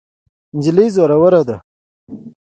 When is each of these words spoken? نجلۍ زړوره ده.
نجلۍ 0.55 0.87
زړوره 0.95 1.41
ده. 1.47 1.57